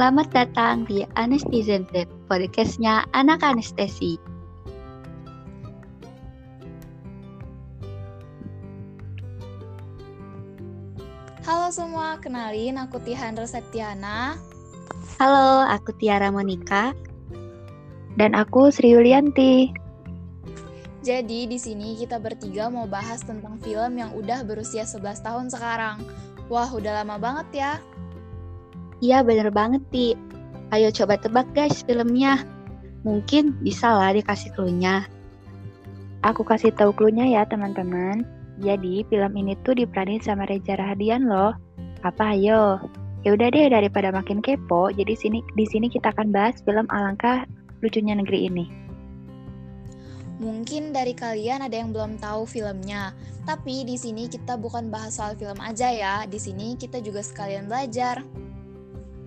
Selamat 0.00 0.32
datang 0.32 0.88
di 0.88 1.04
Anestesian 1.12 1.84
Z, 1.92 2.08
podcastnya 2.24 3.04
anak 3.12 3.44
anestesi. 3.44 4.16
Halo 11.44 11.68
semua, 11.68 12.16
kenalin 12.16 12.80
aku 12.80 12.96
Tihan 13.04 13.36
Reseptiana. 13.36 14.40
Halo, 15.20 15.68
aku 15.68 15.92
Tiara 16.00 16.32
Monika. 16.32 16.96
Dan 18.16 18.32
aku 18.32 18.72
Sri 18.72 18.96
Yulianti. 18.96 19.68
Jadi 21.04 21.44
di 21.44 21.60
sini 21.60 22.00
kita 22.00 22.16
bertiga 22.16 22.72
mau 22.72 22.88
bahas 22.88 23.20
tentang 23.20 23.60
film 23.60 24.00
yang 24.00 24.16
udah 24.16 24.48
berusia 24.48 24.88
11 24.88 25.20
tahun 25.20 25.52
sekarang. 25.52 26.00
Wah, 26.48 26.72
udah 26.72 27.04
lama 27.04 27.20
banget 27.20 27.48
ya. 27.52 27.72
Iya 29.00 29.24
bener 29.24 29.48
banget, 29.48 29.80
Ti. 29.88 30.12
Ayo 30.70 30.92
coba 30.92 31.16
tebak 31.16 31.48
guys 31.56 31.82
filmnya. 31.82 32.44
Mungkin 33.02 33.56
bisa 33.64 33.90
lah 33.90 34.12
dikasih 34.12 34.52
clue-nya. 34.52 35.08
Aku 36.20 36.44
kasih 36.44 36.70
tahu 36.76 36.92
clue-nya 36.92 37.24
ya 37.24 37.42
teman-teman. 37.48 38.28
Jadi 38.60 39.08
film 39.08 39.32
ini 39.40 39.56
tuh 39.64 39.72
diperanin 39.72 40.20
sama 40.20 40.44
Reza 40.44 40.76
Rahadian 40.76 41.24
loh. 41.26 41.56
Apa 42.04 42.36
ayo? 42.36 42.76
Ya 43.24 43.36
udah 43.36 43.48
deh 43.52 43.68
daripada 43.68 44.08
makin 44.12 44.40
kepo, 44.40 44.88
jadi 44.92 45.12
sini 45.12 45.44
di 45.52 45.68
sini 45.68 45.92
kita 45.92 46.12
akan 46.12 46.32
bahas 46.32 46.56
film 46.64 46.88
Alangkah 46.88 47.44
Lucunya 47.84 48.16
Negeri 48.16 48.48
ini. 48.48 48.64
Mungkin 50.40 50.96
dari 50.96 51.12
kalian 51.12 51.68
ada 51.68 51.76
yang 51.76 51.92
belum 51.92 52.16
tahu 52.16 52.48
filmnya, 52.48 53.12
tapi 53.44 53.84
di 53.84 54.00
sini 54.00 54.24
kita 54.24 54.56
bukan 54.56 54.88
bahas 54.88 55.20
soal 55.20 55.36
film 55.36 55.60
aja 55.60 55.92
ya. 55.92 56.14
Di 56.24 56.40
sini 56.40 56.80
kita 56.80 57.04
juga 57.04 57.20
sekalian 57.20 57.68
belajar. 57.68 58.24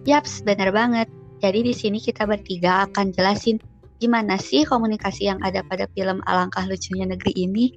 Yaps, 0.03 0.43
bener 0.43 0.75
banget. 0.75 1.07
Jadi 1.39 1.63
di 1.63 1.71
sini 1.71 1.99
kita 1.99 2.27
bertiga 2.27 2.87
akan 2.87 3.15
jelasin 3.15 3.55
gimana 4.03 4.35
sih 4.35 4.67
komunikasi 4.67 5.31
yang 5.31 5.39
ada 5.39 5.63
pada 5.63 5.87
film 5.95 6.19
Alangkah 6.27 6.67
Lucunya 6.67 7.07
Negeri 7.07 7.31
ini. 7.39 7.71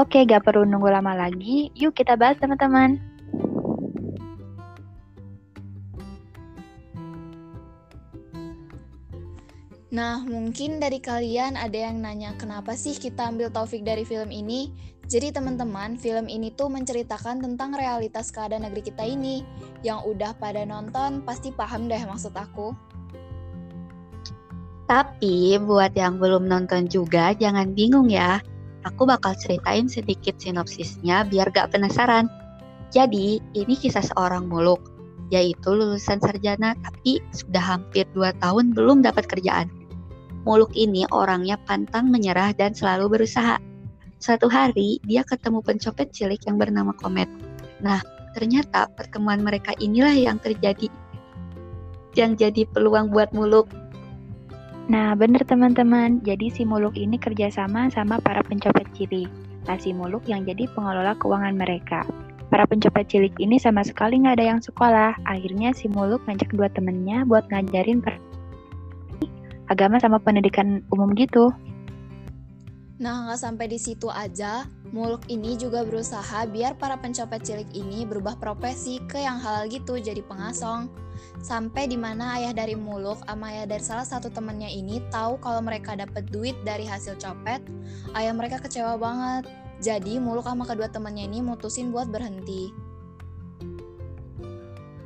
Oke, 0.00 0.24
gak 0.24 0.48
perlu 0.48 0.64
nunggu 0.64 0.88
lama 0.88 1.12
lagi. 1.12 1.68
Yuk 1.76 1.92
kita 1.92 2.16
bahas 2.16 2.40
teman-teman. 2.40 2.96
Nah, 9.92 10.24
mungkin 10.24 10.80
dari 10.80 10.96
kalian 11.04 11.60
ada 11.60 11.76
yang 11.76 12.00
nanya 12.00 12.32
kenapa 12.40 12.72
sih 12.72 12.96
kita 12.96 13.28
ambil 13.28 13.52
topik 13.52 13.84
dari 13.84 14.08
film 14.08 14.32
ini? 14.32 14.72
Jadi 15.12 15.28
teman-teman, 15.28 16.00
film 16.00 16.24
ini 16.24 16.48
tuh 16.56 16.72
menceritakan 16.72 17.44
tentang 17.44 17.76
realitas 17.76 18.32
keadaan 18.32 18.64
negeri 18.64 18.80
kita 18.88 19.04
ini. 19.04 19.44
Yang 19.84 20.08
udah 20.08 20.32
pada 20.40 20.64
nonton 20.64 21.20
pasti 21.20 21.52
paham 21.52 21.84
deh 21.84 22.00
maksud 22.00 22.32
aku. 22.32 22.72
Tapi 24.88 25.60
buat 25.60 25.92
yang 25.92 26.16
belum 26.16 26.48
nonton 26.48 26.88
juga 26.88 27.36
jangan 27.36 27.76
bingung 27.76 28.08
ya. 28.08 28.40
Aku 28.88 29.04
bakal 29.04 29.36
ceritain 29.36 29.84
sedikit 29.84 30.40
sinopsisnya 30.40 31.28
biar 31.28 31.52
gak 31.52 31.76
penasaran. 31.76 32.32
Jadi, 32.88 33.36
ini 33.52 33.74
kisah 33.76 34.08
seorang 34.16 34.48
muluk, 34.48 34.80
yaitu 35.28 35.76
lulusan 35.76 36.24
sarjana 36.24 36.72
tapi 36.80 37.20
sudah 37.36 37.60
hampir 37.60 38.08
2 38.16 38.32
tahun 38.40 38.72
belum 38.72 39.04
dapat 39.04 39.28
kerjaan. 39.28 39.68
Muluk 40.48 40.72
ini 40.72 41.04
orangnya 41.12 41.60
pantang 41.68 42.08
menyerah 42.08 42.56
dan 42.56 42.72
selalu 42.72 43.20
berusaha. 43.20 43.71
Suatu 44.22 44.46
hari, 44.46 45.02
dia 45.02 45.26
ketemu 45.26 45.66
pencopet 45.66 46.14
cilik 46.14 46.38
yang 46.46 46.54
bernama 46.54 46.94
Komet. 46.94 47.26
Nah, 47.82 47.98
ternyata 48.38 48.86
pertemuan 48.94 49.42
mereka 49.42 49.74
inilah 49.82 50.14
yang 50.14 50.38
terjadi 50.38 50.86
yang 52.14 52.38
jadi 52.38 52.62
peluang 52.70 53.10
buat 53.10 53.34
Muluk. 53.34 53.66
Nah, 54.86 55.18
bener 55.18 55.42
teman-teman. 55.42 56.22
Jadi 56.22 56.54
si 56.54 56.62
Muluk 56.62 56.94
ini 56.94 57.18
kerjasama 57.18 57.90
sama 57.90 58.22
para 58.22 58.46
pencopet 58.46 58.86
cilik. 58.94 59.26
Nah, 59.66 59.74
si 59.82 59.90
Muluk 59.90 60.22
yang 60.30 60.46
jadi 60.46 60.70
pengelola 60.70 61.18
keuangan 61.18 61.58
mereka. 61.58 62.06
Para 62.46 62.62
pencopet 62.62 63.10
cilik 63.10 63.34
ini 63.42 63.58
sama 63.58 63.82
sekali 63.82 64.22
nggak 64.22 64.38
ada 64.38 64.46
yang 64.54 64.62
sekolah. 64.62 65.18
Akhirnya 65.26 65.74
si 65.74 65.90
Muluk 65.90 66.22
ngajak 66.30 66.54
dua 66.54 66.70
temennya 66.70 67.26
buat 67.26 67.50
ngajarin 67.50 68.06
agama 69.66 69.98
sama 69.98 70.22
pendidikan 70.22 70.86
umum 70.94 71.10
gitu. 71.18 71.50
Nah, 73.02 73.26
nggak 73.26 73.40
sampai 73.42 73.66
di 73.66 73.82
situ 73.82 74.06
aja, 74.06 74.62
Muluk 74.94 75.26
ini 75.26 75.58
juga 75.58 75.82
berusaha 75.82 76.46
biar 76.46 76.78
para 76.78 76.94
pencopet 76.94 77.42
cilik 77.42 77.66
ini 77.74 78.06
berubah 78.06 78.38
profesi 78.38 79.02
ke 79.10 79.18
yang 79.18 79.42
halal 79.42 79.66
gitu, 79.66 79.98
jadi 79.98 80.22
pengasong. 80.22 80.86
Sampai 81.42 81.90
di 81.90 81.98
mana 81.98 82.38
ayah 82.38 82.54
dari 82.54 82.78
Muluk 82.78 83.18
sama 83.26 83.50
ayah 83.50 83.66
dari 83.66 83.82
salah 83.82 84.06
satu 84.06 84.30
temennya 84.30 84.70
ini 84.70 85.02
tahu 85.10 85.34
kalau 85.42 85.58
mereka 85.58 85.98
dapat 85.98 86.30
duit 86.30 86.54
dari 86.62 86.86
hasil 86.86 87.18
copet, 87.18 87.58
ayah 88.14 88.30
mereka 88.30 88.62
kecewa 88.62 88.94
banget. 88.94 89.50
Jadi 89.82 90.22
Muluk 90.22 90.46
sama 90.46 90.62
kedua 90.62 90.86
temannya 90.86 91.26
ini 91.26 91.42
mutusin 91.42 91.90
buat 91.90 92.06
berhenti. 92.06 92.70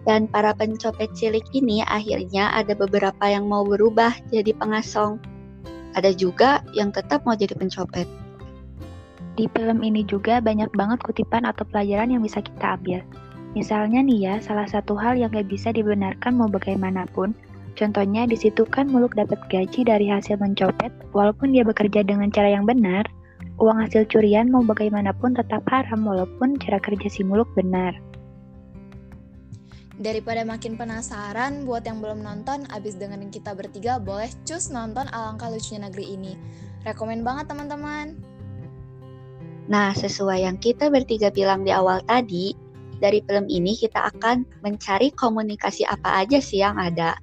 Dan 0.05 0.29
para 0.29 0.53
pencopet 0.53 1.17
cilik 1.17 1.49
ini 1.57 1.81
akhirnya 1.81 2.53
ada 2.53 2.77
beberapa 2.77 3.25
yang 3.25 3.49
mau 3.49 3.65
berubah 3.65 4.13
jadi 4.29 4.53
pengasong. 4.53 5.36
Ada 5.97 6.13
juga 6.13 6.61
yang 6.77 6.93
tetap 6.93 7.25
mau 7.25 7.33
jadi 7.33 7.57
pencopet. 7.57 8.05
Di 9.37 9.49
film 9.53 9.81
ini 9.81 10.05
juga 10.05 10.41
banyak 10.45 10.73
banget 10.77 11.01
kutipan 11.05 11.49
atau 11.49 11.65
pelajaran 11.69 12.13
yang 12.13 12.21
bisa 12.21 12.45
kita 12.45 12.77
ambil. 12.77 13.01
Misalnya 13.57 14.05
nih 14.05 14.19
ya, 14.21 14.35
salah 14.45 14.69
satu 14.69 14.93
hal 15.01 15.17
yang 15.17 15.33
gak 15.33 15.49
bisa 15.49 15.73
dibenarkan 15.73 16.37
mau 16.37 16.49
bagaimanapun, 16.49 17.33
contohnya 17.73 18.29
di 18.29 18.37
situ 18.37 18.69
kan 18.69 18.89
Muluk 18.93 19.17
dapat 19.17 19.41
gaji 19.49 19.89
dari 19.89 20.13
hasil 20.13 20.37
mencopet, 20.37 20.93
walaupun 21.17 21.57
dia 21.57 21.65
bekerja 21.65 22.05
dengan 22.05 22.29
cara 22.29 22.53
yang 22.53 22.69
benar, 22.69 23.09
uang 23.57 23.81
hasil 23.81 24.05
curian 24.13 24.53
mau 24.53 24.61
bagaimanapun 24.61 25.33
tetap 25.33 25.65
haram 25.73 26.05
walaupun 26.05 26.61
cara 26.61 26.77
kerja 26.77 27.09
si 27.09 27.25
Muluk 27.25 27.49
benar. 27.57 27.97
Daripada 29.97 30.45
makin 30.45 30.77
penasaran, 30.77 31.65
buat 31.65 31.81
yang 31.89 32.05
belum 32.05 32.21
nonton, 32.21 32.69
abis 32.69 33.01
dengerin 33.01 33.33
kita 33.33 33.57
bertiga, 33.57 33.97
boleh 33.97 34.29
cus 34.45 34.69
nonton 34.69 35.09
Alangkah 35.09 35.49
Lucunya 35.49 35.89
Negeri 35.89 36.21
ini. 36.21 36.33
Rekomen 36.85 37.25
banget 37.25 37.49
teman-teman. 37.49 38.13
Nah, 39.73 39.97
sesuai 39.97 40.45
yang 40.45 40.61
kita 40.61 40.93
bertiga 40.93 41.33
bilang 41.33 41.65
di 41.65 41.73
awal 41.73 42.05
tadi, 42.05 42.53
dari 43.01 43.25
film 43.25 43.49
ini 43.49 43.73
kita 43.73 44.13
akan 44.13 44.45
mencari 44.61 45.17
komunikasi 45.17 45.89
apa 45.89 46.25
aja 46.29 46.45
sih 46.45 46.61
yang 46.61 46.77
ada. 46.77 47.17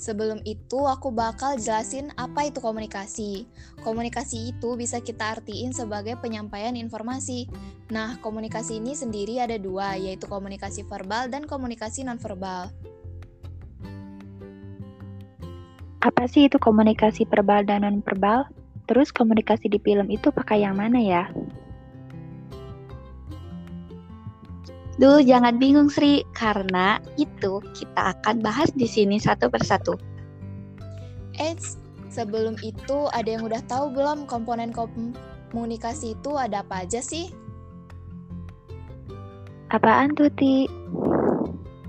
Sebelum 0.00 0.40
itu, 0.48 0.88
aku 0.88 1.12
bakal 1.12 1.60
jelasin 1.60 2.08
apa 2.16 2.48
itu 2.48 2.56
komunikasi. 2.56 3.44
Komunikasi 3.84 4.56
itu 4.56 4.72
bisa 4.72 4.96
kita 5.04 5.36
artiin 5.36 5.76
sebagai 5.76 6.16
penyampaian 6.16 6.72
informasi. 6.72 7.52
Nah, 7.92 8.16
komunikasi 8.24 8.80
ini 8.80 8.96
sendiri 8.96 9.44
ada 9.44 9.60
dua, 9.60 10.00
yaitu 10.00 10.24
komunikasi 10.24 10.88
verbal 10.88 11.28
dan 11.28 11.44
komunikasi 11.44 12.00
nonverbal. 12.08 12.72
Apa 16.00 16.24
sih 16.32 16.48
itu 16.48 16.56
komunikasi 16.56 17.28
verbal 17.28 17.68
dan 17.68 17.84
nonverbal? 17.84 18.48
Terus 18.88 19.12
komunikasi 19.12 19.68
di 19.68 19.76
film 19.84 20.08
itu 20.08 20.32
pakai 20.32 20.64
yang 20.64 20.80
mana 20.80 20.96
ya? 20.96 21.28
Duh, 25.00 25.24
jangan 25.24 25.56
bingung 25.56 25.88
Sri, 25.88 26.20
karena 26.36 27.00
itu 27.16 27.64
kita 27.72 28.12
akan 28.20 28.44
bahas 28.44 28.68
di 28.76 28.84
sini 28.84 29.16
satu 29.16 29.48
persatu. 29.48 29.96
Eits, 31.40 31.80
sebelum 32.12 32.60
itu 32.60 33.08
ada 33.08 33.24
yang 33.24 33.48
udah 33.48 33.64
tahu 33.64 33.96
belum 33.96 34.28
komponen 34.28 34.76
komunikasi 34.76 36.20
itu 36.20 36.36
ada 36.36 36.60
apa 36.60 36.84
aja 36.84 37.00
sih? 37.00 37.32
Apaan 39.72 40.12
tuh, 40.12 40.28
Ti? 40.36 40.68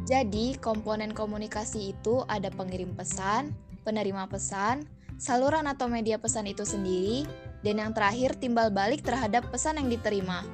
Jadi, 0.07 0.55
komponen 0.63 1.11
komunikasi 1.11 1.91
itu 1.91 2.23
ada 2.31 2.47
pengirim 2.47 2.95
pesan, 2.95 3.51
penerima 3.83 4.23
pesan, 4.31 4.87
saluran 5.19 5.67
atau 5.67 5.91
media 5.91 6.15
pesan 6.15 6.47
itu 6.47 6.63
sendiri, 6.63 7.27
dan 7.59 7.75
yang 7.75 7.91
terakhir 7.91 8.39
timbal 8.39 8.71
balik 8.71 9.03
terhadap 9.03 9.43
pesan 9.51 9.83
yang 9.83 9.91
diterima. 9.91 10.47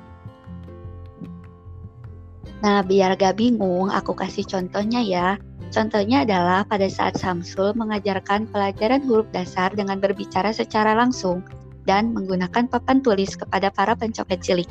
Nah, 2.65 2.81
biar 2.81 3.13
gak 3.17 3.37
bingung, 3.37 3.93
aku 3.93 4.17
kasih 4.17 4.45
contohnya 4.45 5.01
ya. 5.05 5.37
Contohnya 5.69 6.23
adalah 6.23 6.63
pada 6.63 6.87
saat 6.87 7.19
Samsul 7.19 7.75
mengajarkan 7.75 8.47
pelajaran 8.49 9.03
huruf 9.03 9.27
dasar 9.35 9.69
dengan 9.75 9.99
berbicara 9.99 10.55
secara 10.55 10.95
langsung 10.95 11.43
dan 11.85 12.15
menggunakan 12.15 12.67
papan 12.67 13.03
tulis 13.03 13.35
kepada 13.35 13.69
para 13.69 13.93
pencopet 13.93 14.41
cilik. 14.41 14.67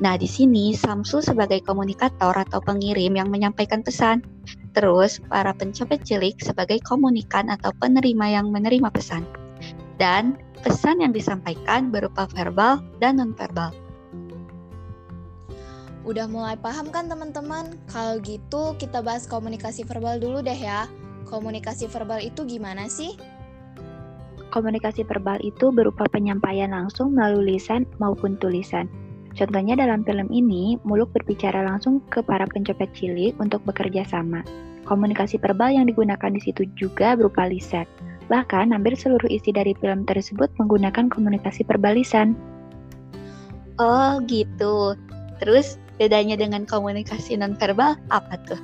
Nah, 0.00 0.16
di 0.16 0.24
sini 0.24 0.72
Samsul 0.72 1.20
sebagai 1.20 1.60
komunikator 1.60 2.32
atau 2.32 2.64
pengirim 2.64 3.12
yang 3.20 3.28
menyampaikan 3.28 3.84
pesan. 3.84 4.24
Terus, 4.72 5.20
para 5.28 5.52
pencopet 5.52 6.00
cilik 6.06 6.40
sebagai 6.40 6.80
komunikan 6.86 7.52
atau 7.52 7.74
penerima 7.76 8.40
yang 8.40 8.48
menerima 8.48 8.88
pesan. 8.88 9.26
Dan 10.00 10.40
pesan 10.64 11.04
yang 11.04 11.12
disampaikan 11.12 11.92
berupa 11.92 12.24
verbal 12.32 12.80
dan 13.02 13.20
nonverbal. 13.20 13.89
Udah 16.00 16.24
mulai 16.24 16.56
paham 16.56 16.88
kan 16.88 17.12
teman-teman? 17.12 17.76
Kalau 17.92 18.16
gitu 18.24 18.72
kita 18.80 19.04
bahas 19.04 19.28
komunikasi 19.28 19.84
verbal 19.84 20.16
dulu 20.16 20.40
deh 20.40 20.56
ya. 20.56 20.88
Komunikasi 21.28 21.86
verbal 21.92 22.24
itu 22.24 22.48
gimana 22.48 22.88
sih? 22.88 23.14
Komunikasi 24.50 25.06
verbal 25.06 25.38
itu 25.44 25.70
berupa 25.70 26.08
penyampaian 26.10 26.74
langsung 26.74 27.14
melalui 27.14 27.54
lisan 27.54 27.86
maupun 28.02 28.34
tulisan. 28.40 28.90
Contohnya 29.38 29.78
dalam 29.78 30.02
film 30.02 30.26
ini, 30.34 30.74
Muluk 30.82 31.14
berbicara 31.14 31.62
langsung 31.62 32.02
ke 32.10 32.18
para 32.18 32.50
pencopet 32.50 32.90
cilik 32.98 33.38
untuk 33.38 33.62
bekerja 33.62 34.02
sama. 34.02 34.42
Komunikasi 34.90 35.38
verbal 35.38 35.78
yang 35.78 35.86
digunakan 35.86 36.34
di 36.34 36.42
situ 36.42 36.66
juga 36.74 37.14
berupa 37.14 37.46
lisan. 37.46 37.86
Bahkan, 38.26 38.74
hampir 38.74 38.98
seluruh 38.98 39.30
isi 39.30 39.54
dari 39.54 39.70
film 39.78 40.02
tersebut 40.02 40.50
menggunakan 40.58 41.06
komunikasi 41.06 41.62
verbal 41.62 41.94
lisan. 41.94 42.34
Oh 43.78 44.18
gitu. 44.26 44.98
Terus 45.38 45.78
bedanya 46.00 46.40
dengan 46.40 46.64
komunikasi 46.64 47.36
nonverbal 47.36 48.00
apa 48.08 48.40
tuh? 48.48 48.60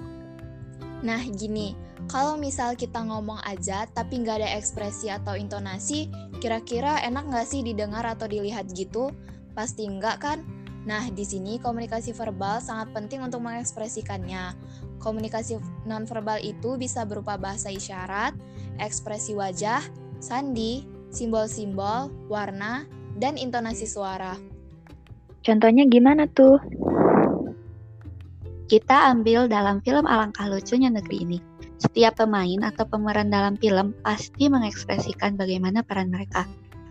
Nah 1.05 1.21
gini, 1.37 1.77
kalau 2.09 2.41
misal 2.41 2.73
kita 2.73 3.05
ngomong 3.05 3.45
aja 3.45 3.85
tapi 3.93 4.25
nggak 4.25 4.41
ada 4.41 4.57
ekspresi 4.57 5.13
atau 5.13 5.37
intonasi, 5.37 6.09
kira-kira 6.41 6.97
enak 7.05 7.29
nggak 7.29 7.45
sih 7.45 7.61
didengar 7.61 8.09
atau 8.09 8.25
dilihat 8.25 8.73
gitu? 8.73 9.13
Pasti 9.53 9.85
enggak 9.85 10.25
kan? 10.25 10.41
Nah, 10.87 11.03
di 11.11 11.27
sini 11.27 11.59
komunikasi 11.59 12.15
verbal 12.15 12.63
sangat 12.63 12.95
penting 12.95 13.19
untuk 13.19 13.43
mengekspresikannya. 13.43 14.55
Komunikasi 15.03 15.59
nonverbal 15.83 16.39
itu 16.39 16.79
bisa 16.79 17.03
berupa 17.03 17.35
bahasa 17.35 17.75
isyarat, 17.75 18.39
ekspresi 18.79 19.35
wajah, 19.35 19.83
sandi, 20.23 20.87
simbol-simbol, 21.11 22.07
warna, 22.31 22.87
dan 23.19 23.35
intonasi 23.35 23.83
suara. 23.83 24.39
Contohnya 25.43 25.91
gimana 25.91 26.31
tuh? 26.31 26.63
Kita 28.67 29.15
ambil 29.15 29.47
dalam 29.47 29.79
film 29.87 30.11
Alangkah 30.11 30.51
Lucunya 30.51 30.91
Negeri 30.91 31.23
ini. 31.23 31.39
Setiap 31.79 32.19
pemain 32.19 32.67
atau 32.67 32.83
pemeran 32.83 33.31
dalam 33.31 33.55
film 33.63 33.95
pasti 34.03 34.51
mengekspresikan 34.51 35.39
bagaimana 35.39 35.87
peran 35.87 36.11
mereka. 36.11 36.43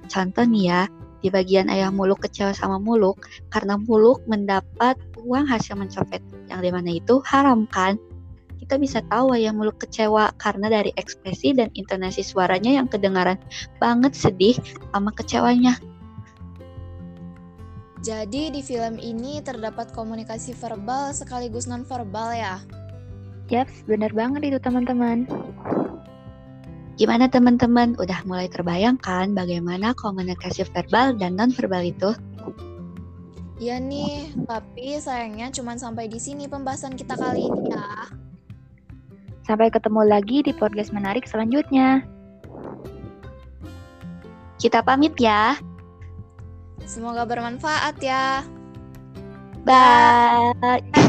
Contoh 0.07 0.48
nih 0.48 0.63
ya, 0.72 0.81
di 1.19 1.27
bagian 1.27 1.68
ayah 1.68 1.92
muluk 1.92 2.24
kecewa 2.24 2.56
sama 2.56 2.80
muluk 2.80 3.27
karena 3.51 3.75
muluk 3.75 4.24
mendapat 4.24 4.95
uang 5.19 5.50
hasil 5.51 5.75
mencopet 5.75 6.24
yang 6.48 6.63
di 6.63 6.69
mana 6.69 6.95
itu 6.95 7.18
haram 7.25 7.66
kan 7.66 7.98
kita 8.62 8.78
bisa 8.78 9.01
tahu 9.10 9.33
ayah 9.33 9.50
muluk 9.50 9.81
kecewa 9.81 10.30
karena 10.38 10.69
dari 10.69 10.94
ekspresi 11.01 11.57
dan 11.57 11.74
intonasi 11.74 12.21
suaranya 12.21 12.78
yang 12.78 12.86
kedengaran 12.86 13.42
banget 13.81 14.13
sedih 14.13 14.54
sama 14.94 15.10
kecewanya 15.18 15.81
jadi 18.06 18.54
di 18.54 18.62
film 18.62 19.02
ini 19.02 19.42
terdapat 19.42 19.90
komunikasi 19.90 20.54
verbal 20.54 21.10
sekaligus 21.10 21.66
non-verbal 21.66 22.38
ya? 22.38 22.62
Yaps, 23.50 23.81
benar 23.90 24.13
banget 24.13 24.54
itu 24.54 24.62
teman-teman. 24.62 25.25
Gimana 27.02 27.25
teman-teman? 27.25 27.98
Udah 27.98 28.22
mulai 28.30 28.46
terbayangkan 28.46 29.34
bagaimana 29.34 29.98
komunikasi 29.98 30.69
verbal 30.69 31.18
dan 31.18 31.34
non-verbal 31.34 31.81
itu? 31.81 32.13
Ya 33.57 33.81
nih, 33.81 34.38
tapi 34.46 35.02
sayangnya 35.02 35.50
cuma 35.50 35.74
sampai 35.74 36.06
di 36.06 36.22
sini 36.22 36.46
pembahasan 36.46 36.94
kita 36.94 37.18
kali 37.18 37.50
ini 37.50 37.74
ya. 37.74 38.06
Sampai 39.50 39.74
ketemu 39.74 40.06
lagi 40.06 40.46
di 40.46 40.54
podcast 40.54 40.94
menarik 40.94 41.25
selanjutnya. 41.25 42.06
Kita 44.62 44.86
pamit 44.86 45.18
ya. 45.18 45.57
Semoga 46.85 47.25
bermanfaat 47.25 47.97
ya. 47.99 48.45
Bye. 49.65 51.01